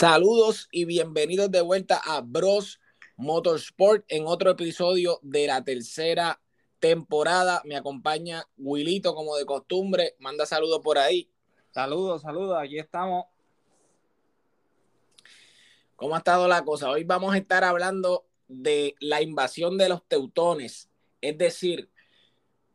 [0.00, 2.80] Saludos y bienvenidos de vuelta a Bros
[3.18, 6.40] Motorsport en otro episodio de la tercera
[6.78, 7.60] temporada.
[7.66, 10.16] Me acompaña Wilito como de costumbre.
[10.18, 11.28] Manda saludos por ahí.
[11.72, 12.56] Saludos, saludos.
[12.58, 13.26] Aquí estamos.
[15.96, 16.88] ¿Cómo ha estado la cosa?
[16.88, 20.88] Hoy vamos a estar hablando de la invasión de los teutones.
[21.20, 21.90] Es decir,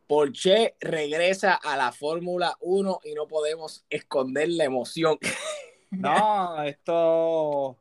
[0.05, 5.17] Porsche regresa a la Fórmula 1 y no podemos esconder la emoción.
[5.97, 7.77] No, esto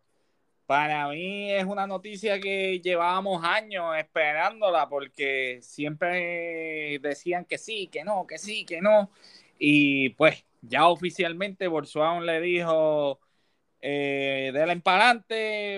[0.67, 8.05] para mí es una noticia que llevábamos años esperándola porque siempre decían que sí, que
[8.05, 9.11] no, que sí, que no.
[9.59, 13.21] Y pues ya oficialmente Volkswagen le dijo,
[13.81, 15.23] eh, del para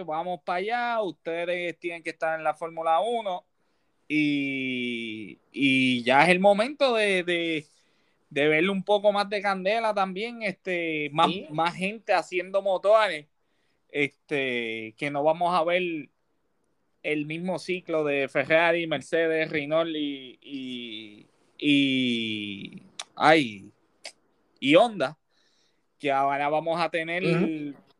[0.07, 3.45] vamos para allá, ustedes tienen que estar en la Fórmula 1
[4.09, 7.67] y, y, ya es el momento de,
[8.29, 13.27] de, verle un poco más de candela también, este, más, más gente haciendo motores,
[13.89, 16.11] este, que no vamos a ver
[17.03, 21.27] el mismo ciclo de Ferrari, Mercedes, Renault y, y,
[21.59, 22.83] y,
[23.15, 23.71] ay,
[24.59, 25.17] y Honda,
[25.99, 27.23] que ahora vamos a tener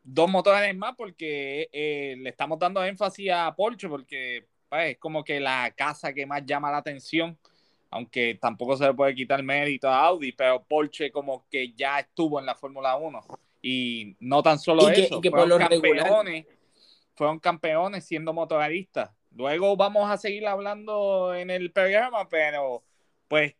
[0.03, 5.23] dos motores más porque eh, le estamos dando énfasis a Porsche porque pues, es como
[5.23, 7.37] que la casa que más llama la atención,
[7.89, 12.39] aunque tampoco se le puede quitar mérito a Audi, pero Porsche como que ya estuvo
[12.39, 13.21] en la Fórmula 1
[13.61, 16.45] y no tan solo eso, fueron, campeones,
[17.15, 19.11] fueron campeones siendo motoristas.
[19.35, 22.83] Luego vamos a seguir hablando en el programa, pero
[23.27, 23.55] pues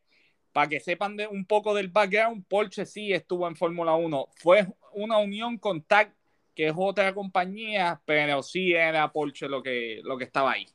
[0.52, 4.28] para que sepan de un poco del background, Porsche sí estuvo en Fórmula 1.
[4.38, 6.14] Fue una unión con TAG
[6.55, 10.66] que es otra compañía, pero sí era Porsche lo que, lo que estaba ahí.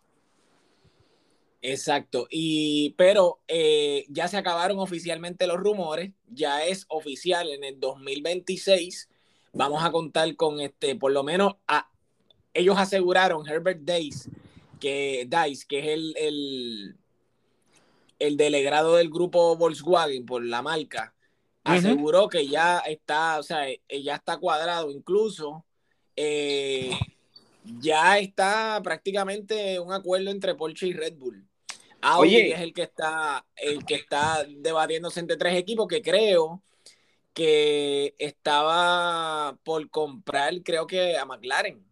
[1.65, 7.79] Exacto, y pero eh, ya se acabaron oficialmente los rumores, ya es oficial en el
[7.79, 9.09] 2026.
[9.53, 11.89] Vamos a contar con este, por lo menos a,
[12.53, 14.29] ellos aseguraron Herbert Dice,
[14.81, 16.97] que Dice, que es el, el,
[18.19, 21.15] el delegado del grupo Volkswagen por la marca,
[21.63, 24.91] aseguró que ya está, o sea, ya está cuadrado.
[24.91, 25.65] Incluso
[26.17, 26.91] eh,
[27.79, 31.47] ya está prácticamente un acuerdo entre Porsche y Red Bull.
[32.03, 36.63] Audi es el que está el que está debatiéndose entre tres equipos que creo
[37.33, 41.87] que estaba por comprar, creo que a McLaren.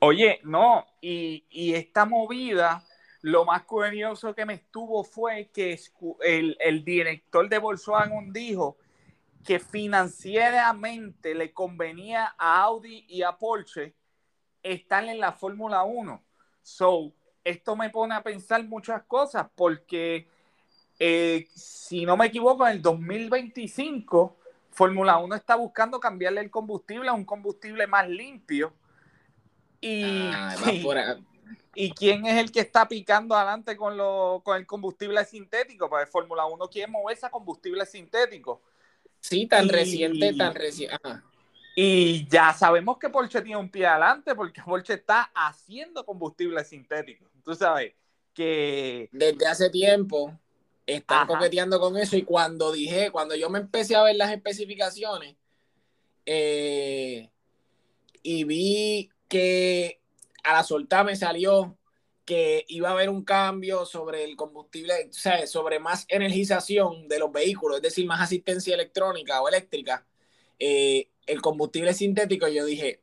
[0.00, 2.84] Oye, no, y, esta movida,
[3.20, 5.78] lo más curioso que me estuvo fue que
[6.22, 8.78] el, el director de Volkswagen dijo
[9.44, 13.94] que financieramente le convenía a Audi y a Porsche
[14.62, 16.24] estar en la Fórmula 1.
[16.62, 17.12] So,
[17.48, 20.28] esto me pone a pensar muchas cosas porque,
[20.98, 24.36] eh, si no me equivoco, en el 2025,
[24.70, 28.72] Fórmula 1 está buscando cambiarle el combustible a un combustible más limpio.
[29.80, 30.54] Y, ah,
[31.74, 35.88] y, quién es el que está picando adelante con, lo, con el combustible sintético?
[35.88, 38.60] Pues Fórmula 1 quiere moverse a combustible sintético.
[39.20, 40.96] Sí, tan reciente, tan reciente.
[41.74, 47.24] Y ya sabemos que Porsche tiene un pie adelante porque Porsche está haciendo combustible sintético.
[47.48, 47.94] Tú sabes
[48.34, 49.08] que...
[49.10, 50.38] Desde hace tiempo
[50.84, 55.34] están coqueteando con eso y cuando dije, cuando yo me empecé a ver las especificaciones
[56.26, 57.30] eh,
[58.22, 59.98] y vi que
[60.44, 61.78] a la soltar me salió
[62.26, 67.18] que iba a haber un cambio sobre el combustible, o sea, sobre más energización de
[67.18, 70.06] los vehículos, es decir, más asistencia electrónica o eléctrica,
[70.58, 73.00] eh, el combustible sintético, yo dije,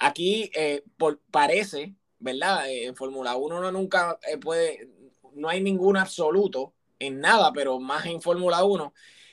[0.00, 2.68] aquí eh, por, parece, ¿verdad?
[2.68, 4.88] Eh, en Fórmula 1 no nunca puede,
[5.34, 8.92] no hay ningún absoluto en nada, pero más en Fórmula 1,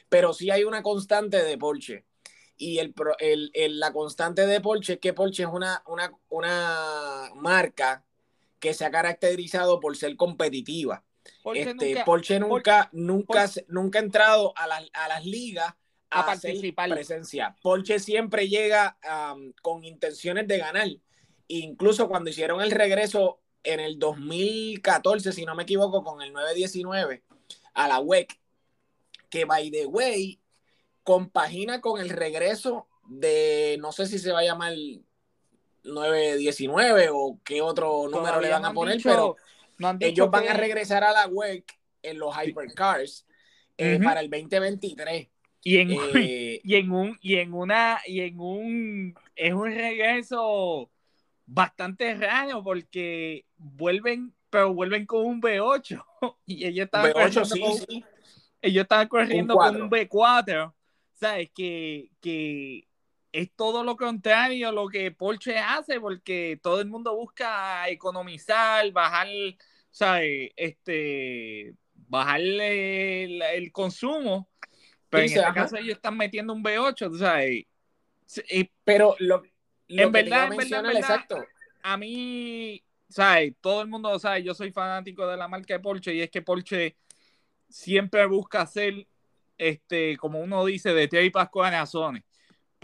[0.10, 2.06] pero sí hay una constante de Porsche.
[2.58, 8.06] Y el, el, la constante de Porsche es que Porsche es una, una, una marca
[8.60, 11.04] que se ha caracterizado por ser competitiva.
[11.44, 15.74] Porsche este, nunca, Porsche nunca, nunca, nunca ha entrado a, a las ligas
[16.10, 16.90] a, participar.
[16.90, 17.56] presencia.
[17.62, 18.98] Porsche siempre llega
[19.62, 20.88] con intenciones de ganar.
[21.48, 27.24] Incluso cuando hicieron el regreso en el 2014, si no me equivoco, con el 919
[27.74, 28.40] a la WEC,
[29.30, 30.40] que by the way
[31.04, 34.74] compagina con el regreso de, no sé si se va a llamar
[35.84, 39.36] 919 o qué otro número le van a poner, pero
[40.00, 41.64] ellos van a regresar a la web
[42.02, 43.26] en los hypercars
[43.78, 45.28] eh, para el 2023.
[45.64, 50.90] Y en, eh, y en un y en una y en un es un regreso
[51.46, 56.04] bastante raro porque vuelven pero vuelven con un V8
[56.46, 58.06] y ellos estaban corriendo, sí, con,
[58.62, 60.74] Ellos estaban corriendo con un V4
[61.16, 62.88] sabes que, que
[63.32, 68.90] es todo lo contrario a lo que Porsche hace, porque todo el mundo busca economizar,
[68.92, 69.28] bajar,
[69.92, 70.52] ¿sabes?
[70.56, 74.50] Este, bajarle el, consumo,
[75.10, 77.66] pero en este caso ellos están metiendo un V8, ¿tú sabes?
[78.84, 79.44] pero lo,
[79.88, 81.46] en, verdad, en verdad, exacto.
[81.82, 83.54] a mí, ¿sabes?
[83.62, 86.42] Todo el mundo sabe, yo soy fanático de la marca de Porsche y es que
[86.42, 86.96] Porsche
[87.70, 89.08] siempre busca hacer,
[89.58, 92.22] este, como uno dice, de Terry Pascual a Sony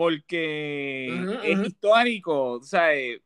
[0.01, 1.07] porque
[1.44, 3.21] es histórico, eh,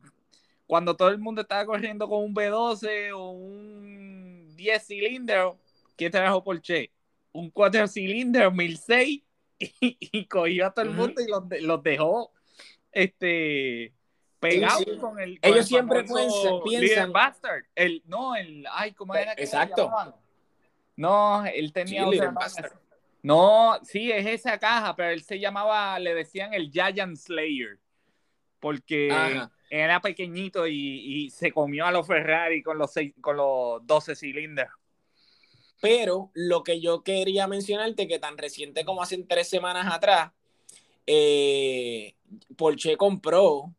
[0.65, 5.55] cuando todo el mundo estaba corriendo con un B12 o un 10 cilindros,
[5.95, 6.91] ¿qué trajo Porsche?
[7.31, 9.23] Un 4 cilindros, 1006,
[9.59, 12.33] y, y cogió a todo el mundo y los, los dejó
[12.95, 13.93] este
[14.39, 16.03] pegados con el ellos siempre
[16.63, 17.65] piensan Bastard.
[17.75, 19.91] El no el ay cómo era que exacto.
[20.95, 22.33] no él tenía otra
[23.25, 27.79] no, sí, es esa caja, pero él se llamaba, le decían el Giant Slayer,
[28.59, 29.11] porque
[29.71, 34.69] era pequeñito y, se comió a los Ferrari con los, con los 12 cilindros.
[35.81, 40.31] Pero lo que yo quería mencionarte, que tan reciente como hace tres semanas atrás,
[41.07, 42.13] eh,
[42.55, 43.73] Porsche compró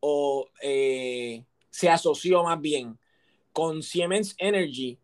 [0.00, 2.98] o eh, se asoció más bien
[3.52, 4.98] con Siemens Energy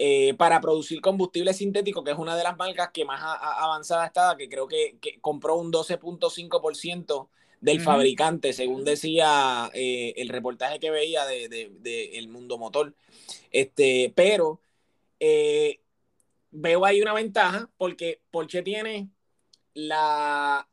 [0.00, 4.36] eh, para producir combustible sintético, que es una de las marcas que más avanzada está,
[4.36, 7.28] que creo que, compró un 12.5%
[7.60, 12.94] del fabricante, según decía eh, el reportaje que veía de, El Mundo Motor.
[13.50, 14.60] Este, pero
[15.18, 15.80] eh,
[16.52, 19.08] veo ahí una ventaja porque Porsche tiene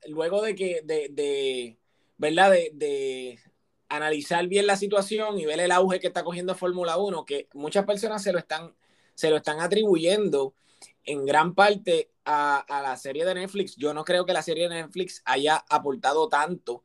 [0.07, 1.77] luego de que, de,
[2.17, 2.51] ¿verdad?
[2.51, 3.39] de
[3.89, 7.85] analizar bien la situación y ver el auge que está cogiendo Fórmula 1, que muchas
[7.85, 8.73] personas se lo están
[9.15, 10.53] se lo están atribuyendo
[11.05, 13.75] en gran parte a, la serie de Netflix.
[13.75, 16.83] Yo no creo que la serie de Netflix haya aportado tanto,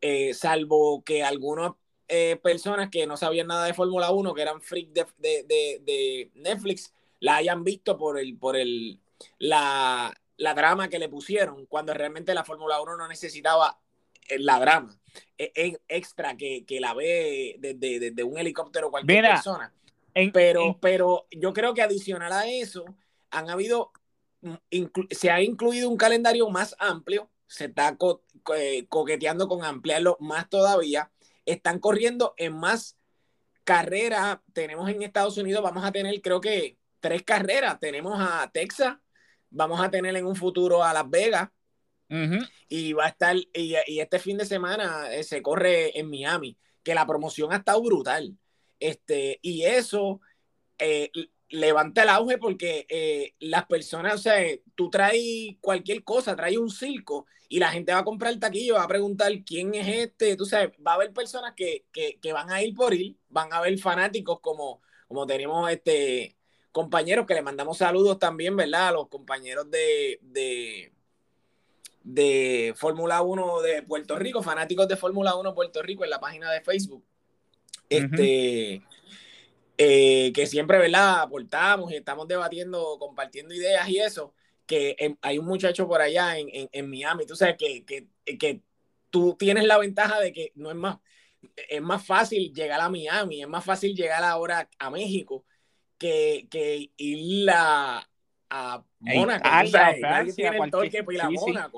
[0.00, 1.72] eh, salvo que algunas
[2.08, 7.36] eh, personas que no sabían nada de Fórmula 1, que eran freak de, Netflix, la
[7.36, 9.00] hayan visto por el, por el,
[9.38, 13.78] la, la drama que le pusieron, cuando realmente la Fórmula 1 no necesitaba
[14.28, 14.98] eh, la drama
[15.36, 19.72] extra que, la ve desde, un helicóptero cualquier persona.
[20.32, 22.84] pero, pero yo creo que adicional a eso,
[23.30, 23.92] han habido,
[24.40, 24.54] mm,
[25.10, 27.96] se ha incluido un calendario más amplio, se está
[28.56, 31.10] eh, coqueteando con ampliarlo más todavía,
[31.44, 32.96] están corriendo en más
[33.64, 38.96] carreras, tenemos en Estados Unidos, vamos a tener creo que tres carreras, tenemos a Texas,
[39.52, 41.48] vamos a tener en un futuro a Las Vegas,
[42.68, 46.58] y va a estar, y, y, este fin de semana eh, se corre en Miami,
[46.82, 48.36] que la promoción ha estado brutal.
[48.78, 50.20] Este, y eso
[50.78, 51.10] eh,
[51.48, 54.36] levanta el auge porque eh, las personas, o sea,
[54.74, 58.74] tú traes cualquier cosa, traes un circo y la gente va a comprar el taquillo,
[58.74, 61.84] va a preguntar quién es este, tú sabes, va a haber personas que,
[62.32, 66.36] van a ir por ir, van a haber fanáticos como, como tenemos este
[66.72, 68.88] compañeros que le mandamos saludos también, ¿verdad?
[68.88, 70.92] A los compañeros de, de,
[72.02, 76.50] de Fórmula 1 de Puerto Rico, fanáticos de Fórmula 1 Puerto Rico en la página
[76.50, 77.04] de Facebook
[77.92, 78.82] este,
[79.78, 81.22] eh, que siempre, ¿verdad?
[81.22, 84.34] Aportamos y estamos debatiendo, compartiendo ideas y eso,
[84.66, 88.06] que hay un muchacho por allá en, en, Miami, tú sabes, que, que,
[88.38, 88.62] que,
[89.10, 90.98] tú tienes la ventaja de que no es más,
[91.68, 95.44] es más fácil llegar a Miami, es más fácil llegar ahora a México
[96.02, 98.08] que, que ir a,
[98.50, 99.48] a Mónaco.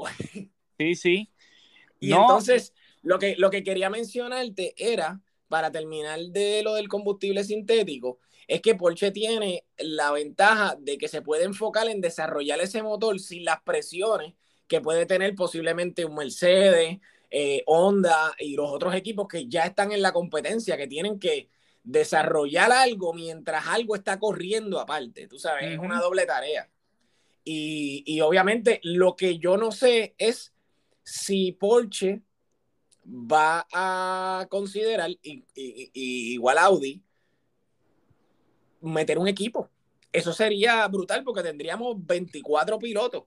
[0.76, 1.30] Sí, sí.
[2.00, 7.44] Y entonces, lo que, lo que quería mencionarte era para terminar de lo del combustible
[7.44, 12.82] sintético, es que Porsche tiene la ventaja de que se puede enfocar en desarrollar ese
[12.82, 14.34] motor sin las presiones
[14.66, 16.98] que puede tener posiblemente un Mercedes,
[17.30, 21.48] eh, Honda y los otros equipos que ya están en la competencia, que tienen que
[21.84, 25.28] desarrollar algo mientras algo está corriendo aparte.
[25.28, 26.68] Tú sabes, es una doble tarea.
[27.44, 30.54] Y, y obviamente lo que yo no sé es
[31.04, 32.22] si Porsche
[33.06, 37.02] va a considerar, y, igual Audi,
[38.80, 39.70] meter un equipo.
[40.12, 43.24] Eso sería brutal porque tendríamos 24 pilotos.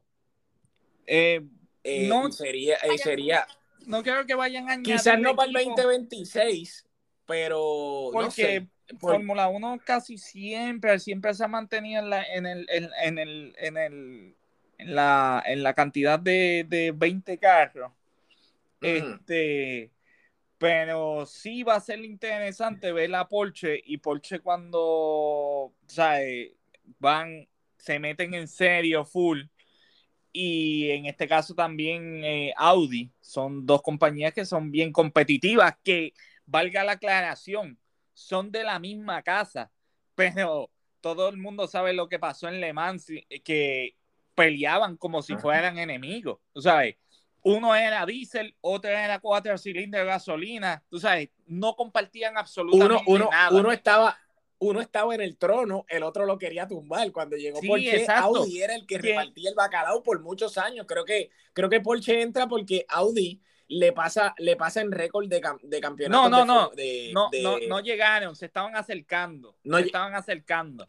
[1.06, 1.46] Eh,
[1.84, 3.48] eh, no sería, eh, sería.
[3.86, 6.87] No creo que vayan a Quizás no para el 2026,
[7.28, 8.10] pero.
[8.12, 8.66] Porque
[9.00, 12.86] Fórmula 1 casi siempre, siempre se ha mantenido en, la, en, el, en,
[13.20, 14.36] el, en, el,
[14.78, 17.92] en, la, en la cantidad de, de 20 carros.
[18.80, 19.92] Este,
[20.58, 25.74] pero sí va a ser interesante ver la Porsche y Porsche cuando
[27.00, 29.42] van, se meten en serio full
[30.32, 33.12] y en este caso también eh, Audi.
[33.22, 36.14] Son dos compañías que son bien competitivas, que
[36.48, 37.80] valga la aclaración,
[38.14, 39.72] son de la misma casa,
[40.16, 43.08] pero todo el mundo sabe lo que pasó en Le Mans,
[43.44, 43.96] que
[44.34, 46.96] peleaban como si fueran enemigos, tú sabes.
[47.44, 53.30] Uno era diésel, otro era cuatro cilindros de gasolina, tú sabes, no compartían absolutamente uno,
[53.32, 53.58] nada.
[53.58, 54.18] Uno estaba,
[54.60, 57.12] uno estaba en el trono, el otro lo quería tumbar.
[57.12, 60.86] Cuando llegó Porsche, Audi era el que repartía el bacalao por muchos años.
[60.88, 65.42] Creo que, creo que Porsche entra porque Audi le pasa, le pasa en récord de,
[65.64, 66.30] de campeonato.
[66.30, 66.72] No, no, no.
[67.14, 69.56] no, no, no llegaron, se estaban acercando.
[69.64, 70.86] No, se estaban acercando.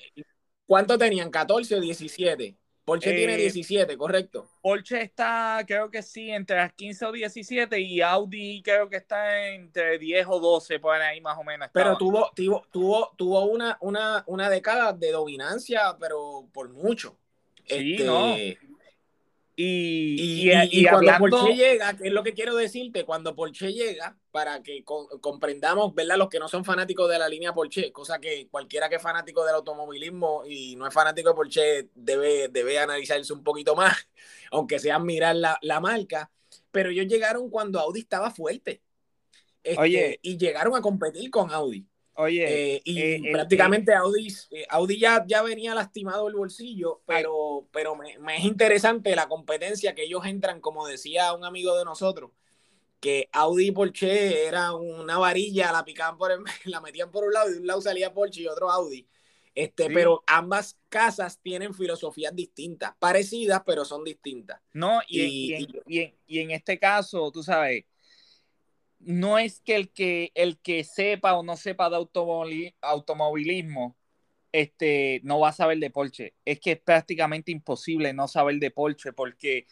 [0.67, 1.31] ¿Cuánto tenían?
[1.31, 2.57] ¿14 o 17?
[2.89, 4.49] Porsche tiene 17, eh, correcto.
[4.63, 9.49] Porsche está, creo que sí, entre las 15 o 17 y Audi creo que está
[9.49, 11.69] entre 10 o 12 por ahí más o menos.
[11.71, 17.19] Pero tuvo, tuvo, tuvo, tuvo una, una, una década de dominancia, pero por mucho.
[17.67, 18.37] Sí, este, no.
[19.61, 24.63] Y, y, cuando Porsche llega, que es lo que quiero decirte, cuando Porsche llega, para
[24.63, 26.17] que comprendamos, ¿verdad?
[26.17, 29.45] Los que no son fanáticos de la línea Porsche, cosa que cualquiera que es fanático
[29.45, 33.97] del automovilismo y no es fanático de Porsche debe, debe analizarse un poquito más,
[34.53, 36.31] aunque sea mirar la, la marca.
[36.71, 38.81] Pero ellos llegaron cuando Audi estaba fuerte.
[39.65, 41.85] Este, y llegaron a competir con Audi.
[42.21, 47.69] Oye, eh, y eh, prácticamente Audi, eh, Audi ya, ya, venía lastimado el bolsillo, pero,
[47.71, 52.33] pero me, es interesante la competencia que ellos entran, como decía un amigo de nosotros,
[52.99, 56.33] que Audi y Porsche era una varilla, la picaban por
[56.65, 59.07] la metían por un lado y de un lado salía Porsche y otro Audi.
[59.55, 64.61] Este, pero ambas casas tienen filosofías distintas, parecidas, pero son distintas.
[64.73, 65.55] No, y,
[65.87, 67.85] y, y en este caso, tú sabes,
[69.01, 71.97] no es que el que, el que sepa o no sepa de
[72.81, 73.97] automovilismo
[74.53, 76.35] este, no va a saber de Porsche.
[76.45, 79.67] Es que es prácticamente imposible no saber de Porsche porque,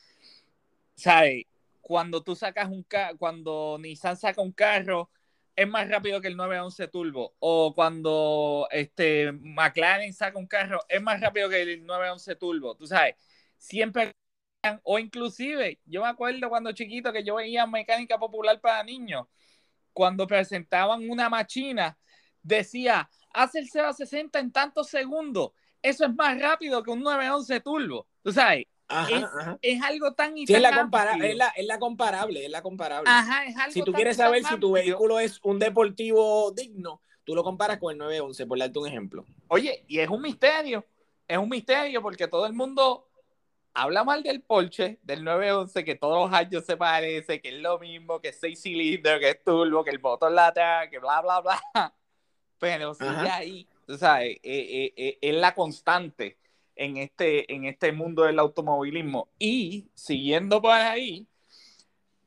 [0.97, 1.45] ¿sabes?
[1.80, 5.11] Cuando tú sacas un carro, cuando Nissan saca un carro,
[5.56, 7.35] es más rápido que el 911 Turbo.
[7.38, 12.75] O cuando este, McLaren saca un carro, es más rápido que el 911 Turbo.
[12.76, 13.14] Tú sabes,
[13.56, 14.12] siempre
[14.82, 19.26] o inclusive, yo me acuerdo cuando chiquito que yo veía mecánica popular para niños,
[19.92, 21.96] cuando presentaban una máquina,
[22.42, 25.52] decía, hace el 0 a 60 en tantos segundos.
[25.82, 28.06] Eso es más rápido que un 911 turbo.
[28.23, 28.66] Tú sabes,
[29.62, 33.11] es, algo tan es, la es, la, es, la comparable, es la comparable.
[33.70, 37.92] si tú quieres saber si tu vehículo es un deportivo digno, tú lo comparas con
[37.92, 39.25] el 911, por darte un ejemplo.
[39.49, 40.85] Oye, y es un misterio,
[41.26, 43.08] es un misterio porque todo el mundo
[43.76, 47.78] habla mal del Porsche, del 911, que todos los años se parece, que es lo
[47.78, 51.40] mismo, que es 6 cilindros, que es turbo, que el motor lata, que bla, bla,
[51.40, 51.61] bla.
[52.59, 56.38] Pero sigue ahí, tú sabes, eh, eh, es la constante
[56.75, 59.28] en este, en este mundo del automovilismo.
[59.38, 61.26] Y siguiendo por ahí,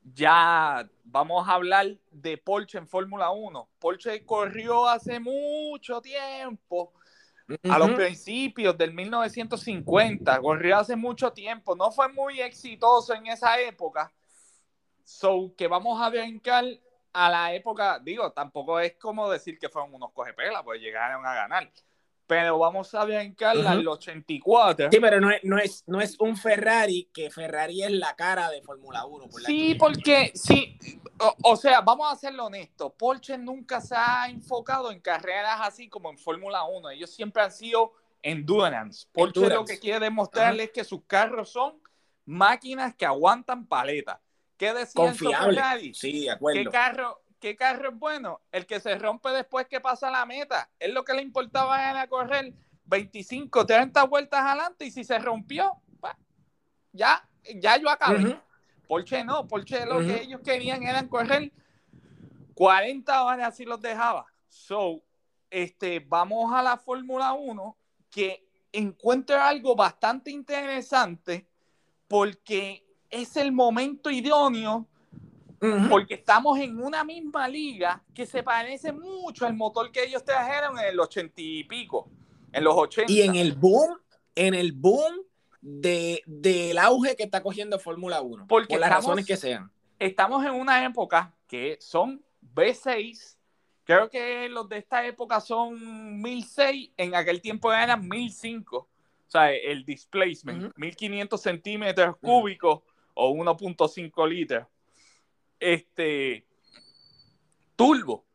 [0.03, 3.69] ya vamos a hablar de Porsche en Fórmula 1.
[3.79, 6.93] Porsche corrió hace mucho tiempo
[7.69, 13.59] a los principios del 1950, corrió hace mucho tiempo, no fue muy exitoso en esa
[13.59, 14.11] época.
[15.03, 16.65] So que vamos a brincar
[17.11, 21.33] a la época, digo, tampoco es como decir que fueron unos cogepelas, pues llegaron a
[21.33, 21.71] ganar
[22.29, 24.89] pero vamos a brincar al 84.
[24.91, 28.51] Sí, pero no es, no, es, no es un Ferrari, que Ferrari es la cara
[28.51, 29.25] de Fórmula 1.
[29.47, 30.77] sí, porque, sí,
[31.41, 36.11] o, sea, vamos a serlo honesto, Porsche nunca se ha enfocado en carreras así como
[36.11, 39.07] en Fórmula 1, ellos siempre han sido endurance.
[39.11, 41.81] Porsche lo que quiere demostrarles es que sus carros son
[42.25, 44.19] máquinas que aguantan paletas.
[44.55, 45.95] ¿Qué decían Ferrari?
[45.95, 46.61] Sí, de acuerdo.
[46.61, 48.41] ¿Qué carro, ¿qué carro es bueno?
[48.51, 50.69] El que se rompe después que pasa la meta.
[50.79, 52.53] Es lo que le importaba era correr
[52.85, 55.73] 25, 30 vueltas adelante y si se rompió,
[56.91, 58.39] ya, ya yo acabé.
[58.87, 61.51] Porsche no, Porsche lo que ellos querían era correr
[62.55, 64.25] 40 horas si los dejaba.
[64.47, 65.03] So,
[65.49, 67.77] este, vamos a la Fórmula 1
[68.09, 71.47] que encuentra algo bastante interesante
[72.07, 74.88] porque es el momento idóneo
[75.89, 80.79] porque estamos en una misma liga que se parece mucho al motor que ellos trajeron
[80.79, 82.09] en el ochenta y pico,
[82.51, 83.11] en los 80.
[83.11, 83.97] Y en el boom,
[84.35, 85.21] en el boom
[85.61, 89.71] de, del auge que está cogiendo Fórmula 1, por las razones que sean.
[89.97, 92.23] Estamos en una época que son
[92.55, 93.35] V6,
[93.83, 98.87] creo que los de esta época son 1006, en aquel tiempo eran 1005, o
[99.27, 102.81] sea, el displacement, 1500 centímetros cúbicos
[103.13, 104.65] o 1.5 litros
[105.59, 106.45] este,
[107.75, 108.25] turbo.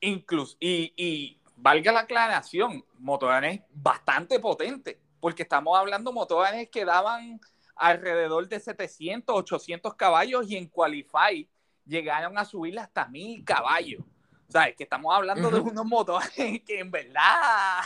[0.00, 7.40] Incluso, y, valga la aclaración, motores bastante potentes, porque estamos hablando de motores que daban
[7.74, 11.48] alrededor de 700, 800 caballos y en Qualify
[11.84, 14.02] llegaron a subir hasta 1000 caballos.
[14.48, 16.30] O sea, es que estamos hablando de unos motores
[16.66, 17.82] que en verdad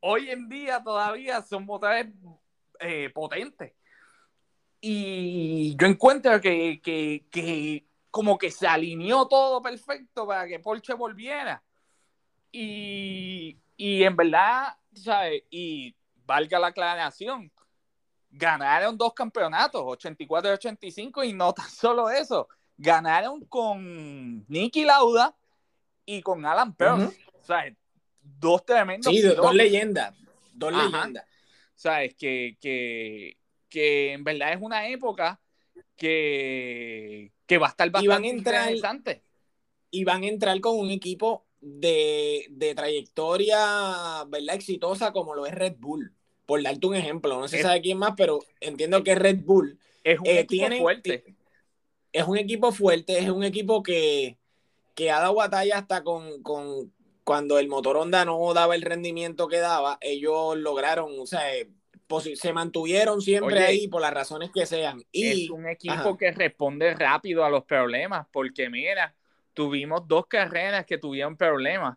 [0.00, 2.06] hoy en día todavía son motores
[2.80, 3.72] eh, potentes.
[4.80, 11.62] Y yo encuentro que, que, como que se alineó todo perfecto para que Porsche volviera.
[12.50, 15.42] Y, y en verdad, ¿sabes?
[15.50, 15.94] Y
[16.24, 17.52] valga la aclaración,
[18.30, 25.36] ganaron dos campeonatos, 84 y 85, y no tan solo eso, ganaron con Nicky Lauda
[26.06, 27.12] y con Alan Pearl.
[27.40, 27.64] O sea,
[28.22, 29.12] dos tremendos.
[29.12, 30.14] Sí, dos leyendas.
[30.52, 31.24] Dos leyendas.
[31.74, 33.36] Sabes que, que,
[33.70, 35.40] que en verdad es una época
[35.96, 39.22] que, que va a estar bastante interesante.
[39.90, 44.54] Y van a entrar con un equipo de, de, trayectoria, ¿verdad?
[44.54, 46.14] Exitosa como lo es Red Bull.
[46.46, 50.18] Por darte un ejemplo, no se sabe quién más, pero entiendo que Red Bull es
[50.18, 51.36] un eh, equipo fuerte.
[52.12, 54.36] Es un equipo fuerte, es un equipo que,
[54.94, 59.46] que ha dado batalla hasta con, con, cuando el motor Honda no daba el rendimiento
[59.46, 61.70] que daba, ellos lograron, o sea, eh,
[62.18, 65.02] se mantuvieron siempre ahí por las razones que sean.
[65.12, 69.14] Y, es un equipo que responde rápido a los problemas, porque mira,
[69.54, 71.96] tuvimos dos carreras que tuvieron problemas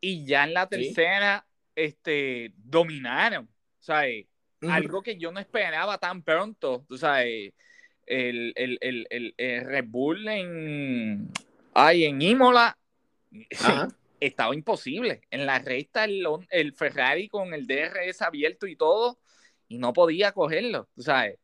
[0.00, 3.44] y ya en la tercera este, dominaron.
[3.44, 4.04] O sea,
[4.68, 6.84] algo que yo no esperaba tan pronto.
[6.88, 7.52] O sea, el,
[8.06, 11.30] el, el, el, Red Bull en,
[11.74, 12.76] ay, en Imola
[14.20, 15.22] estaba imposible.
[15.30, 19.18] En la recta el, Ferrari con el DRS abierto y todo,
[19.68, 21.38] y no podía cogerlo, ¿sabes?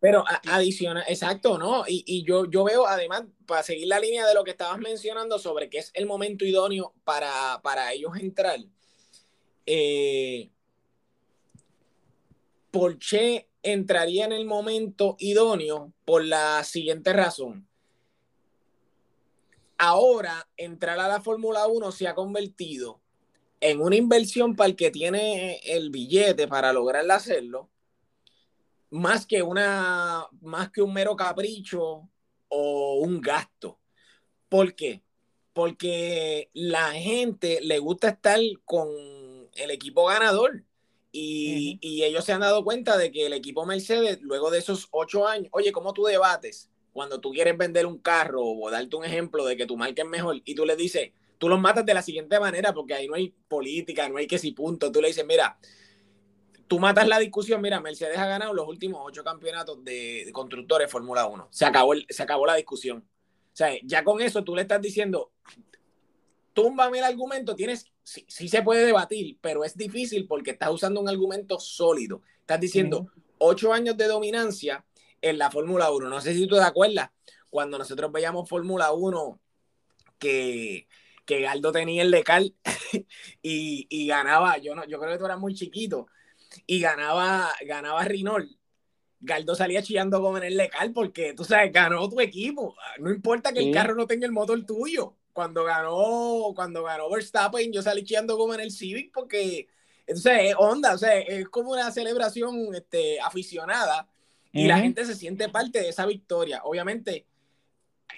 [0.00, 1.84] Pero adiciona, exacto, ¿no?
[1.86, 5.38] Y, y, yo, yo veo, además, para seguir la línea de lo que estabas mencionando
[5.38, 8.58] sobre que es el momento idóneo para, para ellos entrar,
[9.64, 10.50] eh,
[13.62, 17.68] entraría en el momento idóneo por la siguiente razón
[19.82, 23.01] ahora entrar a la Fórmula 1 se ha convertido
[23.62, 27.70] en una inversión para el que tiene el billete para lograr hacerlo,
[28.90, 32.10] más que una, más que un mero capricho
[32.48, 33.78] o un gasto.
[34.48, 35.02] ¿Por qué?
[35.52, 38.88] Porque la gente le gusta estar con
[39.54, 40.64] el equipo ganador.
[41.14, 44.88] Y, y, ellos se han dado cuenta de que el equipo Mercedes, luego de esos
[44.92, 46.70] ocho años, oye, ¿cómo tú debates?
[46.92, 50.08] cuando tú quieres vender un carro o darte un ejemplo de que tu marca es
[50.08, 51.12] mejor y tú le dices,
[51.42, 54.38] tú los matas de la siguiente manera porque ahí no hay política, no hay que
[54.38, 54.92] si punto.
[54.92, 55.58] Tú le dices, mira,
[56.68, 61.26] tú matas la discusión, mira, Mercedes ha ganado los últimos ocho campeonatos de, constructores Fórmula
[61.26, 61.48] 1.
[61.50, 62.98] Se acabó, se acabó la discusión.
[62.98, 65.32] O sea, ya con eso tú le estás diciendo,
[66.52, 71.08] túmbame el argumento, tienes, sí, se puede debatir, pero es difícil porque estás usando un
[71.08, 72.22] argumento sólido.
[72.38, 74.84] Estás diciendo, ocho años de dominancia
[75.20, 76.08] en la Fórmula 1.
[76.08, 77.10] No sé si tú te acuerdas,
[77.50, 79.40] cuando nosotros veíamos Fórmula 1,
[80.20, 80.86] que,
[81.24, 82.54] que Galdo tenía el lecal
[83.42, 86.06] y, y, ganaba, yo, no, yo creo que tú eras muy chiquito,
[86.66, 88.56] y ganaba, ganaba Rinol.
[89.20, 92.74] Galdo salía chillando como en el lecal porque, tú sabes, ganó tu equipo.
[92.98, 95.16] No importa que el carro no tenga el motor tuyo.
[95.32, 99.68] Cuando ganó, cuando ganó Verstappen, yo salí chillando como en el Civic porque,
[100.06, 104.08] entonces, es onda, o sea, es como una celebración este, aficionada
[104.52, 106.60] y la gente se siente parte de esa victoria.
[106.64, 107.26] Obviamente,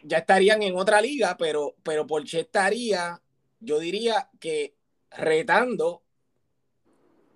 [0.02, 3.20] ya estarían en otra liga, pero, pero Porsche estaría,
[3.60, 4.74] yo diría que
[5.10, 6.02] retando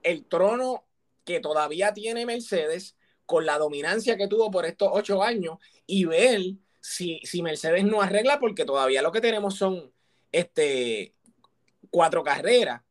[0.03, 0.85] el trono
[1.25, 6.41] que todavía tiene Mercedes con la dominancia que tuvo por estos ocho años y ver
[6.81, 9.93] si, si Mercedes no arregla, porque todavía lo que tenemos son
[10.33, 11.15] este,
[11.91, 12.83] cuatro carreras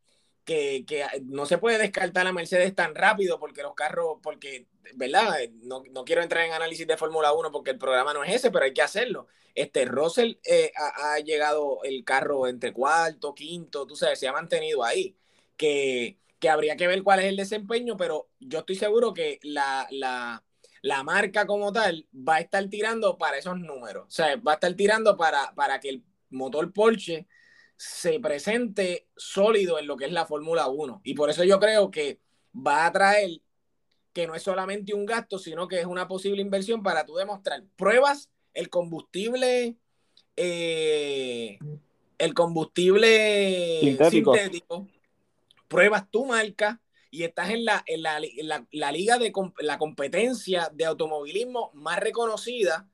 [0.44, 5.36] que, no se puede descartar a Mercedes tan rápido porque los carros, porque, ¿verdad?
[5.62, 8.64] No, quiero entrar en análisis de Fórmula 1 porque el programa no es ese, pero
[8.64, 9.26] hay que hacerlo.
[9.54, 14.84] Este Russell eh, ha, llegado el carro entre cuarto, quinto, tú sabes, se ha mantenido
[14.84, 15.16] ahí.
[15.56, 20.44] Que, habría que ver cuál es el desempeño, pero yo estoy seguro que la, la,
[20.82, 24.06] la marca como tal va a estar tirando para esos números.
[24.06, 27.26] O sea, va a estar tirando para, para que el motor Porsche
[27.76, 31.00] se presente sólido en lo que es la Fórmula 1.
[31.04, 32.20] Y por eso yo creo que
[32.54, 33.40] va a traer
[34.12, 37.62] que no es solamente un gasto, sino que es una posible inversión para tú demostrar
[37.76, 39.76] pruebas, el combustible,
[40.36, 41.58] eh,
[42.18, 44.88] el combustible sintético.
[45.68, 48.20] pruebas tu marca y estás en la, en la,
[48.70, 52.88] la liga de la competencia de automovilismo más reconocida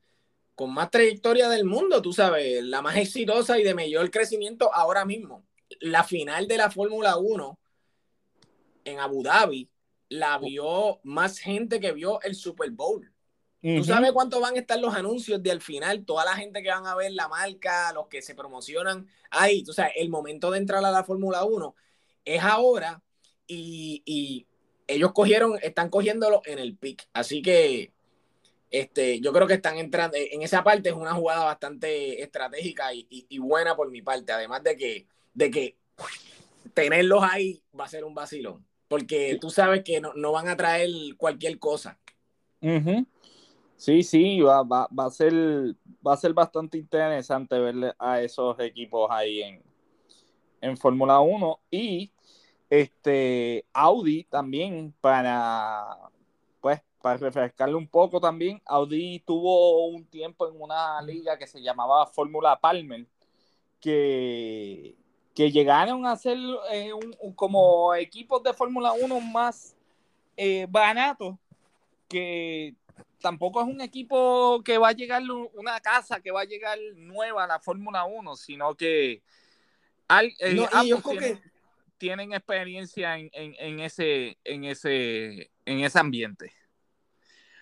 [0.55, 5.03] con más trayectoria del mundo, tú sabes, la más exitosa y de mayor crecimiento ahora
[5.03, 5.45] mismo.
[5.81, 7.59] La final de la Fórmula 1
[8.85, 9.69] en Abu Dhabi
[10.09, 13.11] la vio más gente que vio el Super Bowl.
[13.61, 16.05] ¿Tú sabes cuánto van a estar los anuncios de al final?
[16.05, 19.63] Toda la gente que van a ver la marca, los que se promocionan ahí.
[19.63, 21.75] Tú sabes, el momento de entrar a la Fórmula 1
[22.25, 23.01] es ahora
[23.47, 24.45] y,
[24.87, 27.07] ellos cogieron, están cogiéndolo en el pick.
[27.11, 27.91] Así que
[28.69, 33.39] este, yo creo que están entrando, en esa parte es una jugada bastante estratégica y,
[33.39, 34.31] buena por mi parte.
[34.31, 35.75] Además de que, de que
[36.75, 38.63] tenerlos ahí va a ser un vacilón.
[38.87, 41.99] Porque tú sabes que no, van a traer cualquier cosa.
[43.77, 45.33] Sí, sí, va, va, va, a ser,
[46.05, 49.63] va a ser bastante interesante ver a esos equipos ahí en,
[50.61, 52.11] en Fórmula 1 y
[52.69, 55.85] este Audi también para
[56.59, 61.61] pues para refrescarle un poco también Audi tuvo un tiempo en una liga que se
[61.61, 63.05] llamaba Fórmula Palmer
[63.79, 64.95] que,
[65.35, 66.37] que llegaron a ser
[66.71, 66.91] eh,
[67.35, 69.75] como equipos de Fórmula 1 más
[70.37, 71.35] eh, baratos
[72.07, 72.73] que
[73.19, 75.21] tampoco es un equipo que va a llegar
[75.53, 79.23] una casa que va a llegar nueva a la Fórmula 1, sino que,
[80.07, 81.39] al, eh,
[81.97, 86.53] tienen, experiencia en, ese, en, ese, en ese ambiente.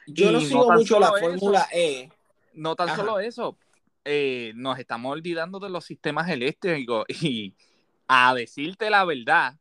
[0.06, 2.10] Yo no sigo mucho la Fórmula E.
[2.54, 3.58] No tan solo eso,
[4.06, 7.56] eh, nos estamos olvidando de los sistemas eléctricos y
[8.08, 9.56] a decirte la verdad,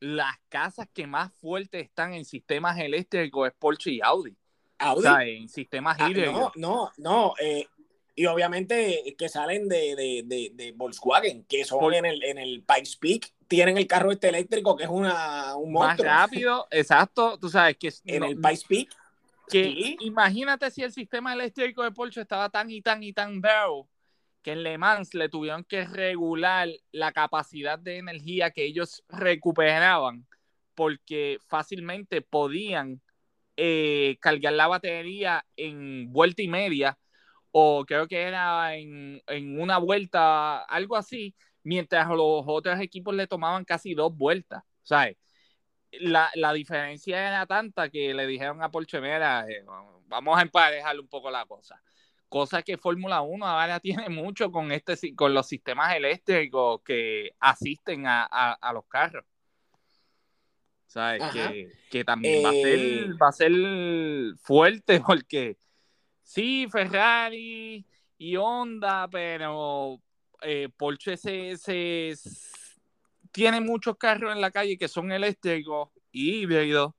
[0.00, 4.36] las casas que más fuertes están en sistemas eléctricos es Porsche y Audi.
[4.78, 4.98] Audi.
[4.98, 7.34] O sea, en sistemas ah, No, no, no.
[7.40, 7.66] Eh,
[8.14, 12.96] y obviamente que salen de, de, de, Volkswagen, que son en el, en el Pikes
[12.98, 16.08] Peak, tienen el carro este eléctrico que es una, un monstruo.
[16.08, 17.38] Más rápido, exacto.
[17.38, 18.96] Tú sabes que en el Pikes Peak.
[19.48, 23.88] Que imagínate si el sistema eléctrico de Porsche estaba tan y tan y tan vero
[24.42, 30.26] que en Le Mans le tuvieron que regular la capacidad de energía que ellos recuperaban
[30.76, 33.00] porque fácilmente podían
[33.56, 36.98] eh, cargar la batería en vuelta y media,
[37.50, 39.22] o creo que era en,
[39.58, 44.62] una vuelta, algo así, mientras los otros equipos le tomaban casi dos vueltas.
[44.82, 45.16] ¿Sabes?
[46.00, 49.64] La, la diferencia era tanta que le dijeron a Porsche, eh,
[50.06, 51.82] vamos a emparejar un poco la cosa.
[52.28, 58.06] Cosa que Fórmula 1 ahora tiene mucho con, este, con los sistemas eléctricos que asisten
[58.06, 59.24] a, a los carros.
[60.86, 61.22] ¿sabes?
[61.90, 63.52] Que, también va, a ser, eh, va a ser
[64.38, 65.58] fuerte porque
[66.22, 67.84] sí, Ferrari
[68.18, 70.00] y Honda, pero
[70.42, 72.14] eh, Porsche se,
[73.36, 76.94] tiene muchos carros en la calle que son eléctricos y híbridos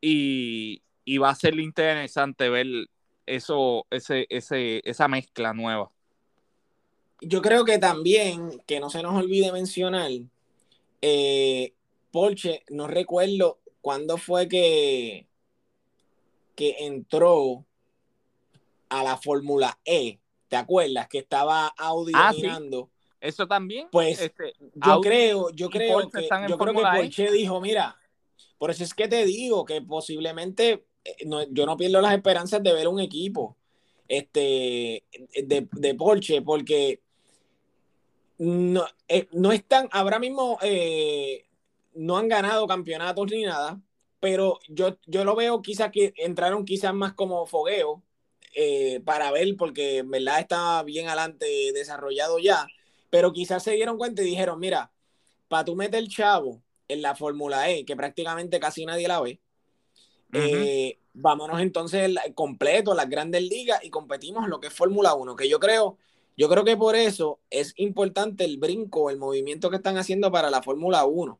[0.00, 0.82] y,
[1.18, 2.66] va a ser interesante ver
[3.24, 5.92] eso, ese, ese, esa mezcla nueva.
[7.20, 10.10] Yo creo que también, que no se nos olvide mencionar,
[11.02, 11.72] eh,
[12.10, 15.28] Porsche, no recuerdo cuándo fue que,
[16.56, 17.64] que entró
[18.88, 20.18] a la Fórmula E.
[20.48, 21.06] ¿Te acuerdas?
[21.06, 22.32] Que estaba Audi ah,
[23.20, 23.88] Eso también.
[23.92, 27.02] Pues este, yo creo, yo creo que, yo creo que e.
[27.02, 27.96] Porsche dijo, mira,
[28.58, 32.72] por eso es que te digo que posiblemente eh, yo no pierdo las esperanzas de
[32.72, 33.56] ver un equipo
[34.08, 35.04] este,
[35.44, 37.02] de, de Porsche, porque
[38.38, 41.44] no, eh, no están, ahora mismo eh,
[41.94, 43.80] no han ganado campeonatos ni nada,
[44.18, 48.02] pero yo, yo lo veo quizás que entraron quizás más como fogueo
[48.54, 52.66] eh, para ver, porque en verdad estaba bien adelante desarrollado ya,
[53.10, 54.92] pero quizás se dieron cuenta y dijeron, mira,
[55.48, 59.40] para tú meter el chavo en la Fórmula E, que prácticamente casi nadie la ve,
[60.32, 65.48] eh, vámonos entonces completo, las grandes ligas y competimos lo que es Fórmula 1, que
[65.48, 65.98] yo creo,
[66.36, 70.50] yo creo que por eso es importante el brinco, el movimiento que están haciendo para
[70.50, 71.38] la Fórmula 1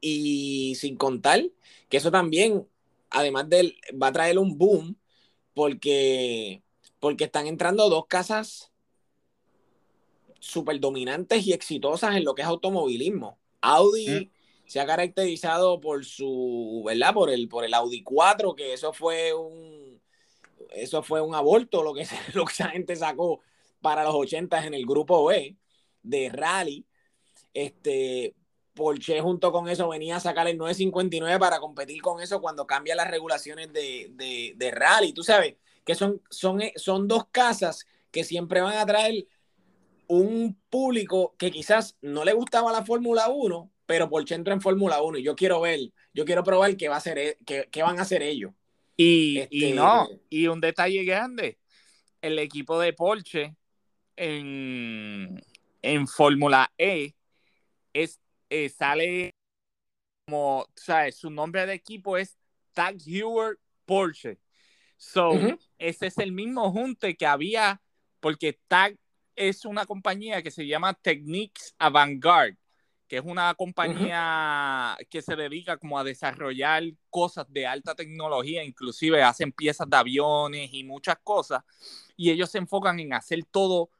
[0.00, 1.42] y sin contar
[1.88, 2.68] que eso también,
[3.10, 4.96] además de, va a traer un boom
[5.54, 6.62] porque,
[7.00, 8.70] porque están entrando dos casas
[10.44, 13.38] súper dominantes y exitosas en lo que es automovilismo.
[13.62, 14.30] Audi mm.
[14.66, 17.14] se ha caracterizado por su, ¿verdad?
[17.14, 20.00] Por el, por el Audi 4, que eso fue un,
[20.70, 23.40] eso fue un aborto lo que, lo que esa gente sacó
[23.80, 25.56] para los 80 en el grupo B
[26.02, 26.84] de rally.
[27.54, 28.34] Este,
[28.74, 32.94] Porsche junto con eso venía a sacar el 959 para competir con eso cuando cambia
[32.94, 35.14] las regulaciones de, rally.
[35.14, 35.54] Tú sabes
[35.86, 39.26] que son, son, son dos casas que siempre van a traer
[40.08, 45.02] un público que quizás no le gustaba la Fórmula 1, pero Porsche entra en Fórmula
[45.02, 45.80] 1 y yo quiero ver,
[46.12, 48.52] yo quiero probar qué, va a hacer, e, qué, van a hacer ellos.
[48.96, 51.58] Y, y, este, no, y un detalle grande,
[52.22, 53.56] el equipo de Porsche
[54.16, 55.42] en,
[55.82, 57.14] en Fórmula E
[57.92, 59.34] es eh, sale
[60.26, 61.16] como, ¿sabes?
[61.16, 62.38] Su nombre de equipo es
[62.72, 64.38] Tag Heuer Porsche.
[64.96, 65.32] So,
[65.78, 67.82] ese es el mismo junte que había,
[68.20, 68.96] porque Tag
[69.36, 72.56] es una compañía que se llama Techniques Avantgarde,
[73.08, 79.22] que es una compañía que se dedica como a desarrollar cosas de alta tecnología, inclusive
[79.22, 81.62] hacen piezas de aviones y muchas cosas,
[82.16, 83.90] y ellos se enfocan en hacer todo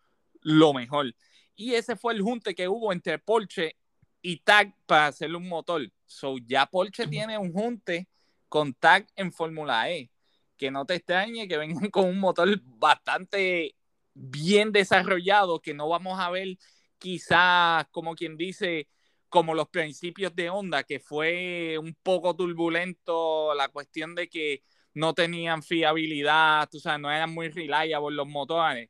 [0.40, 1.14] lo mejor.
[1.56, 3.76] Y ese fue el junte que hubo entre Porsche
[4.22, 5.82] y TAG para hacerle un motor.
[6.06, 8.08] So ya Porsche tiene un junte
[8.48, 10.10] con TAG en Fórmula E.
[10.56, 13.74] Que no te extrañe que vengan con un motor bastante
[14.14, 16.56] bien desarrollado, que no vamos a ver
[16.98, 18.88] quizás, como quien dice,
[19.28, 24.62] como los principios de Honda, que fue un poco turbulento la cuestión de que
[24.94, 28.88] no tenían fiabilidad, tú sabes, no eran muy reliable los motores.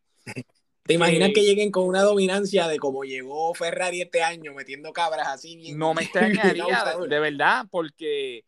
[0.84, 5.28] ¿Te imaginas que lleguen con una dominancia de como llegó Ferrari este año, metiendo cabras
[5.28, 5.56] así?
[5.56, 8.44] Bien, no me extrañaría, de, verdad, porque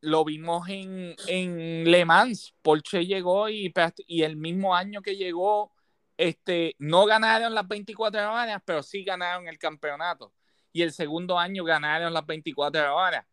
[0.00, 2.54] lo vimos en, en Le Mans.
[2.62, 3.70] Porsche llegó y,
[4.06, 5.72] y el mismo año que llegó,
[6.18, 10.34] este, no ganaron las 24 horas, pero sí ganaron el campeonato.
[10.72, 13.24] Y el segundo año ganaron las 24 horas.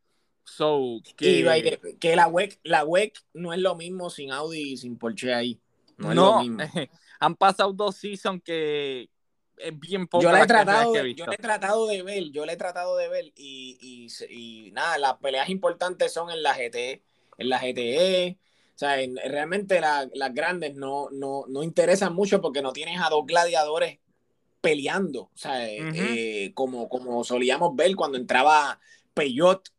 [0.46, 1.44] So, que,
[2.00, 5.60] que, la WEC, la WEC no es lo mismo sin Audi y sin Porsche ahí.
[5.98, 6.60] No, es lo mismo.
[7.20, 9.10] han pasado dos seasons que
[9.58, 10.24] es bien poco.
[10.24, 13.34] Yo le he tratado, yo he tratado de ver, yo le he tratado de ver
[13.36, 17.04] y, y, nada, las peleas importantes son en la GT,
[17.40, 18.38] en la GTE.
[18.76, 18.98] O sea,
[19.30, 24.00] realmente las grandes no, no, no interesan mucho porque no tienes a dos gladiadores
[24.60, 28.80] peleando, o sea, eh, como, como solíamos ver cuando entraba
[29.14, 29.70] Peugeot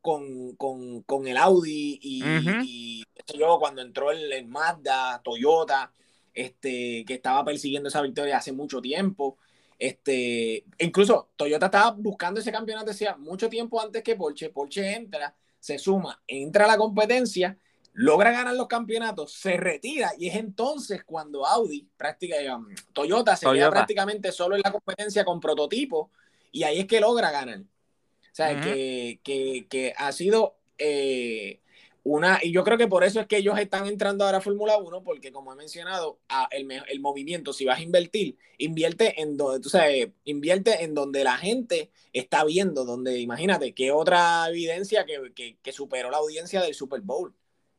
[0.00, 3.04] con, con, el Audi y,
[3.36, 5.92] yo, cuando entró el, el Mazda, Toyota
[6.32, 9.38] este, que estaba persiguiendo esa victoria hace mucho tiempo.
[9.78, 14.50] Este, incluso Toyota estaba buscando ese campeonato decía mucho tiempo antes que Porsche.
[14.50, 17.58] Porsche entra, se suma, entra a la competencia,
[17.96, 23.50] logra ganar los campeonatos, se retira y es entonces cuando Audi, prácticamente, um, Toyota se
[23.50, 26.10] queda prácticamente solo en la competencia con prototipo
[26.52, 27.60] y ahí es que logra ganar.
[27.60, 31.60] O sea, que, que, que, ha sido eh,
[32.02, 34.76] una, y yo creo que por eso es que ellos están entrando ahora a Fórmula
[34.76, 36.18] 1, porque como he mencionado,
[36.50, 41.24] el, el, movimiento, si vas a invertir, invierte en donde, tú sabes, invierte en donde
[41.24, 46.74] la gente está viendo, donde imagínate, qué otra evidencia que, que, superó la audiencia del
[46.74, 47.34] Super Bowl,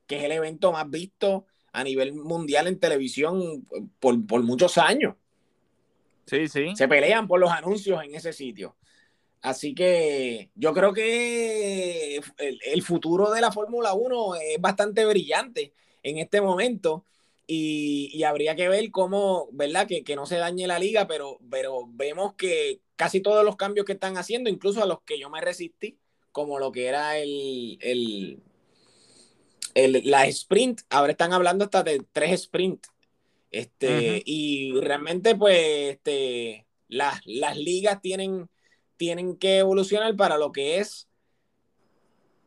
[0.07, 3.67] que es el evento más visto a nivel mundial en televisión
[3.99, 5.15] por, por muchos años.
[6.25, 6.75] Sí, sí.
[6.75, 8.75] Se pelean por los anuncios en ese sitio.
[9.41, 16.17] Así que yo creo que el, futuro de la Fórmula 1 es bastante brillante en
[16.17, 17.05] este momento
[17.45, 19.87] y, habría que ver cómo, ¿verdad?
[19.87, 23.93] Que, no se dañe la liga, pero, pero vemos que casi todos los cambios que
[23.93, 25.97] están haciendo, incluso a los que yo me resistí,
[26.33, 28.41] como lo que era el, el,
[30.03, 32.87] la sprint, ahora están hablando hasta de tres sprint.
[33.51, 35.57] Este, Y realmente, pues,
[35.95, 38.49] este, las, las ligas tienen
[38.97, 41.07] tienen que evolucionar para lo que es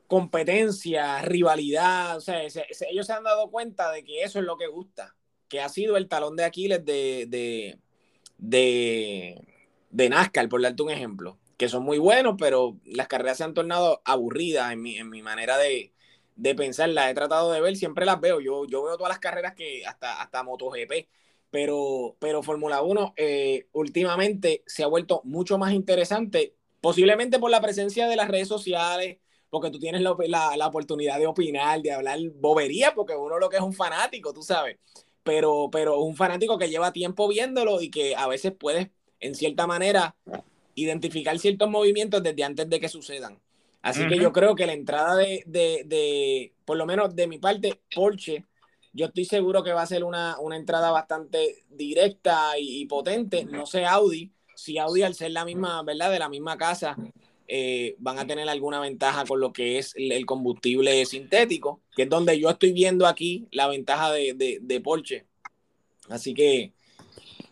[0.07, 2.17] competencia, rivalidad.
[2.17, 5.17] O sea, ellos se han dado cuenta de que eso es lo que gusta,
[5.49, 7.79] que ha sido el talón de Aquiles de, de,
[8.37, 9.41] de,
[9.91, 13.55] de NASCAR, por darte un ejemplo, que son muy buenos, pero las carreras se han
[13.55, 15.93] tornado aburridas en mi, en mi manera de,
[16.41, 16.89] de pensar.
[16.91, 18.41] Las he tratado de ver, siempre las veo.
[18.41, 21.09] Yo, yo veo todas las carreras que hasta, hasta MotoGP
[21.51, 27.61] pero, pero Fórmula 1 eh, últimamente se ha vuelto mucho más interesante, posiblemente por la
[27.61, 29.19] presencia de las redes sociales,
[29.51, 30.17] porque tú tienes la,
[30.57, 34.43] la, oportunidad de opinar, de hablar bobería, porque uno lo que es un fanático, tú
[34.43, 34.79] sabes,
[35.25, 39.67] pero, pero un fanático que lleva tiempo viéndolo y que a veces puedes, en cierta
[39.67, 40.15] manera,
[40.77, 43.41] identificar ciertos movimientos desde antes de que sucedan.
[43.83, 47.39] Así que yo creo que la entrada de, de, de, por lo menos de mi
[47.39, 48.45] parte, Porsche,
[48.93, 53.45] yo estoy seguro que va a ser una, entrada bastante directa y, potente.
[53.45, 56.11] No sé Audi, si Audi al ser la misma, ¿verdad?
[56.11, 56.97] De la misma casa,
[57.47, 62.09] eh, van a tener alguna ventaja con lo que es el, combustible sintético, que es
[62.09, 65.27] donde yo estoy viendo aquí la ventaja de, Porsche.
[66.09, 66.73] Así que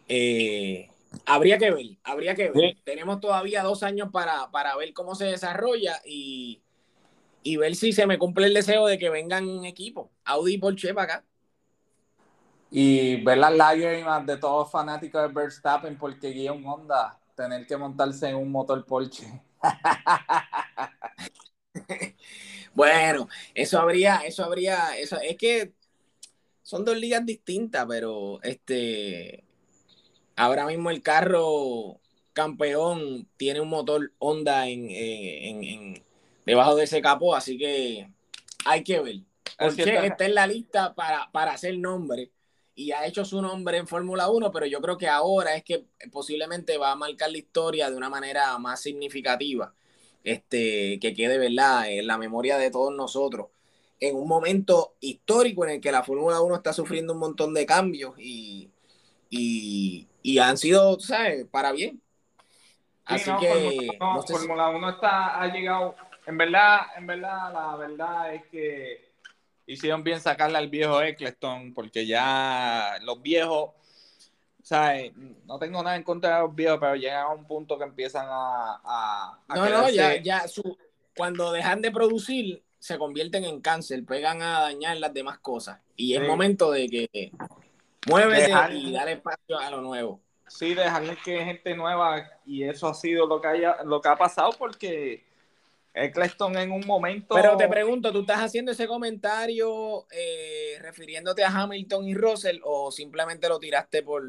[0.09, 0.91] eh,
[1.27, 2.77] habría que ver, habría que ver.
[2.85, 6.63] Tenemos todavía dos años para, ver cómo se desarrolla y,
[7.43, 10.95] y ver si se me cumple el deseo de que vengan equipos, Audi y Porsche
[10.95, 11.25] para acá
[12.71, 17.77] y ver las lágrimas de todos fanáticos de Verstappen porque guía un Honda, tener que
[17.77, 19.27] montarse en un motor Porsche.
[22.75, 25.73] bueno, eso habría, eso habría, eso es que
[26.63, 29.45] son dos ligas distintas, pero este
[30.39, 32.01] ahora mismo el carro
[32.33, 36.03] campeón tiene un motor Honda en, en,
[36.47, 38.09] debajo de ese capó, así que
[38.65, 39.17] hay que ver.
[39.59, 42.31] Porque está en la lista para, para hacer nombre
[42.79, 45.87] y ha hecho su nombre en Fórmula 1, pero yo creo que ahora es que
[46.13, 49.75] posiblemente va a marcar la historia de una manera más significativa,
[50.23, 51.91] este, que quede ¿verdad?
[51.91, 53.49] en la memoria de todos nosotros,
[53.99, 57.67] en un momento histórico en el que la Fórmula 1 está sufriendo un montón de
[57.67, 58.71] cambios y,
[59.29, 60.08] y,
[60.39, 62.01] han sido, ¿sabes?, para bien.
[63.05, 63.89] Así que...
[64.27, 69.09] Fórmula 1 está, ha llegado, en verdad, en verdad, la verdad es que
[69.67, 73.71] hicieron bien sacarle al viejo Eccleston, porque ya los viejos,
[74.63, 75.13] ¿sabes?
[75.47, 78.27] No tengo nada en contra de los viejos, pero llegan a un punto que empiezan
[78.29, 79.39] a.
[79.49, 80.77] no, no, ya, ya su,
[81.17, 85.81] cuando dejan de producir, se convierten en cáncer, pegan a dañar las demás cosas.
[85.97, 87.33] Y es momento de que
[88.07, 90.21] muévete y dale espacio a lo nuevo.
[90.47, 94.17] Sí, dejarle que gente nueva, y eso ha sido lo que, haya, lo que ha
[94.17, 95.25] pasado, porque
[95.93, 97.35] Eccleston en un momento.
[97.35, 102.91] Pero te pregunto, ¿tú estás haciendo ese comentario eh, refiriéndote a Hamilton y Russell o
[102.91, 104.23] simplemente lo tiraste por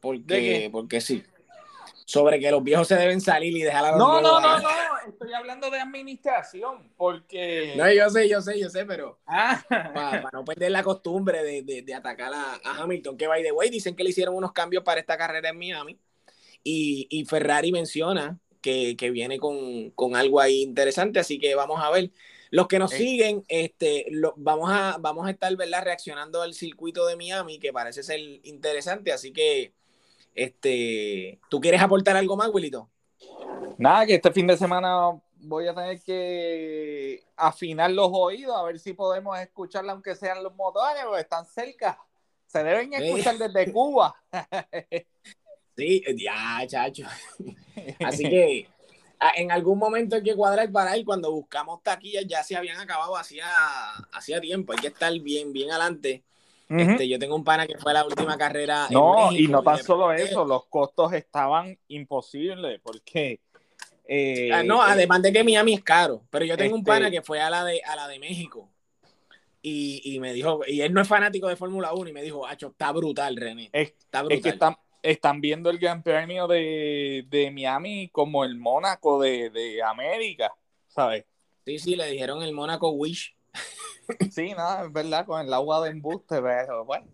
[0.00, 1.24] porque, porque sí?
[2.06, 4.68] Sobre que los viejos se deben salir y dejar a los No, no, no, no,
[5.08, 7.74] estoy hablando de administración, porque.
[7.76, 9.18] No, yo sé, yo sé, yo sé, pero.
[9.26, 9.60] Ah.
[9.68, 14.04] Para, no perder la costumbre de, atacar a, Hamilton, que by the way, dicen que
[14.04, 15.98] le hicieron unos cambios para esta carrera en Miami.
[16.62, 18.38] Y, y Ferrari menciona
[18.96, 22.10] que, viene con, algo ahí interesante, así que vamos a ver.
[22.50, 25.82] Los que nos siguen, este, lo, vamos, a, vamos a estar ¿verdad?
[25.82, 29.72] reaccionando al circuito de Miami, que parece ser interesante, así que
[30.36, 32.88] este, ¿tú quieres aportar algo más, Wilito?
[33.78, 38.78] Nada, que este fin de semana voy a tener que afinar los oídos a ver
[38.78, 41.98] si podemos escucharla aunque sean los motores, porque están cerca.
[42.46, 44.14] Se deben escuchar desde Cuba.
[45.76, 47.04] Sí, ya, chacho.
[48.02, 48.66] Así que
[49.36, 51.04] en algún momento hay que cuadrar para ir.
[51.04, 53.46] Cuando buscamos taquillas ya se habían acabado hacía,
[54.10, 54.72] hacía tiempo.
[54.72, 56.24] Hay que estar bien, bien adelante.
[56.68, 58.88] Este, yo tengo un pana que fue la última carrera.
[58.90, 63.40] No, y no tan solo eso, los costos estaban imposibles porque.
[64.08, 67.18] Eh, ah, no, además de que Miami es caro, pero yo tengo un pana este
[67.18, 68.70] que fue a la de, a la de México.
[69.62, 72.46] Y, y, me dijo, y él no es fanático de Fórmula 1, y me dijo,
[72.46, 73.68] Hacho, está brutal, René.
[73.72, 74.36] está brutal.
[74.36, 74.78] Es que está,
[75.10, 80.52] están viendo el Gran Premio de, Miami como el Mónaco de, América,
[80.88, 81.24] ¿sabes?
[81.64, 83.35] Sí, sí, le dijeron el Mónaco Wish.
[84.30, 87.06] Sí, nada, es verdad, con el agua de embuste, pero bueno.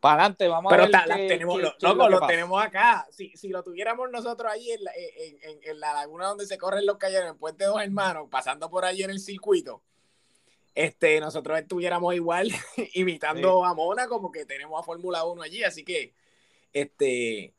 [0.00, 0.90] Para adelante, vamos a ver.
[0.90, 3.06] Pero tenemos, lo, tenemos acá.
[3.10, 7.36] Si, lo tuviéramos nosotros allí en la, laguna donde se corren los calles, en el
[7.36, 9.82] Puente de Dos Hermanos, pasando por allí en el circuito,
[10.74, 12.50] este, nosotros estuviéramos igual
[12.94, 16.14] imitando a Mónaco porque tenemos a Fórmula 1 allí, así que
[16.72, 17.54] este,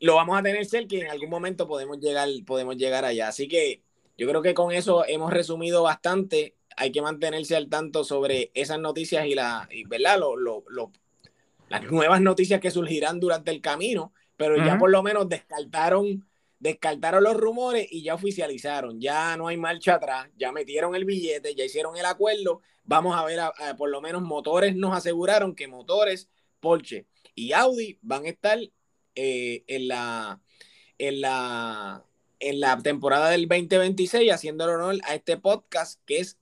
[0.00, 3.28] lo vamos a tener cerca y en algún momento podemos llegar, podemos llegar allá.
[3.28, 3.82] Así que
[4.16, 6.56] yo creo que con eso hemos resumido bastante.
[6.76, 10.20] Hay que mantenerse al tanto sobre esas noticias y, la, ¿verdad?
[11.68, 16.26] las nuevas noticias que surgirán durante el camino, pero ya por lo menos descartaron,
[16.58, 19.00] descartaron los rumores y ya oficializaron.
[19.00, 22.60] Ya no hay marcha atrás, ya metieron el billete, ya hicieron el acuerdo.
[22.84, 23.40] Vamos a ver,
[23.76, 26.28] por lo menos motores nos aseguraron que motores
[26.60, 28.58] Porsche y Audi van a estar
[29.14, 30.40] eh, en, la,
[30.98, 32.04] en, la,
[32.40, 36.38] en la temporada del 2026 haciendo honor a este podcast que es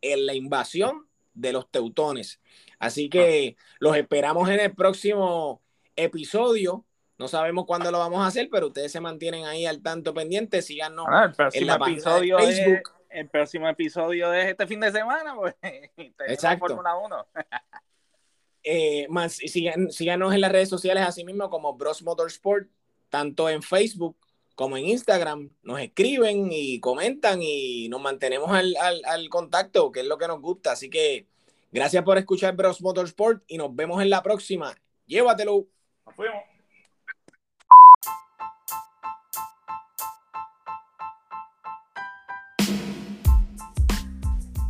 [0.00, 2.40] en la invasión de los teutones.
[2.78, 3.76] Así que ah.
[3.78, 5.62] los esperamos en el próximo
[5.94, 6.84] episodio.
[7.18, 10.60] No sabemos cuándo lo vamos a hacer, pero ustedes se mantienen ahí al tanto pendiente.
[10.62, 12.92] Síganos ah, en la episodio de Facebook.
[13.10, 15.54] el próximo episodio de este fin de semana, pues.
[16.28, 16.66] Exacto.
[16.66, 17.26] Fórmula 1.
[18.68, 22.66] Eh, más, síganos en las redes sociales así mismo como Bros Motorsport,
[23.10, 24.16] tanto en Facebook
[24.56, 25.50] como en Instagram.
[25.62, 30.72] Nos escriben y comentan y nos mantenemos al, contacto, que es lo que nos gusta.
[30.72, 31.26] Así que
[31.70, 34.74] gracias por escuchar Bros Motorsport y nos vemos en la próxima.
[35.06, 35.66] Llévatelo.
[36.06, 36.42] Nos vemos.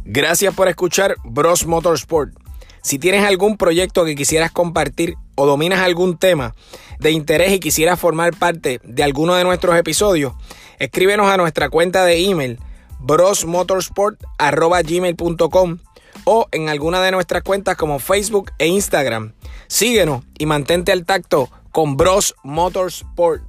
[0.05, 2.34] Gracias por escuchar Bros Motorsport.
[2.82, 6.55] Si tienes algún proyecto que quisieras compartir o dominas algún tema
[6.99, 10.34] de interés y quisieras formar parte de alguno de nuestros episodios,
[10.78, 12.59] escríbenos a nuestra cuenta de email
[13.01, 15.78] brosmotorsport.gmail.com
[16.24, 19.32] o en alguna de nuestras cuentas como Facebook e Instagram.
[19.68, 23.42] Síguenos y mantente al tacto con Bros Motorsport.